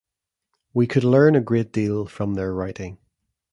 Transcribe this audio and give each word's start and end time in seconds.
We 0.73 0.87
could 0.87 1.03
learn 1.03 1.35
a 1.35 1.41
great 1.41 1.71
deal 1.71 2.07
from 2.07 2.33
their 2.33 2.51
writing. 2.51 2.97